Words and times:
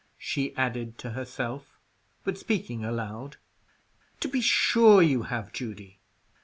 she 0.17 0.51
added 0.55 0.97
to 0.97 1.11
herself, 1.11 1.77
but 2.23 2.35
speaking 2.35 2.83
aloud. 2.83 3.37
"To 4.21 4.27
be 4.27 4.41
sure 4.41 5.03
you 5.03 5.21
have, 5.21 5.53
Judy." 5.53 5.99